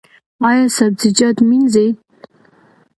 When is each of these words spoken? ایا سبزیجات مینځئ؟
ایا 0.47 0.65
سبزیجات 0.77 1.37
مینځئ؟ 1.49 1.89